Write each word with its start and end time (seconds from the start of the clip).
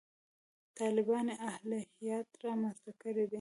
طالباني 0.79 1.33
الهیات 1.51 2.29
رامنځته 2.45 2.91
کړي 3.01 3.23
دي. 3.27 3.29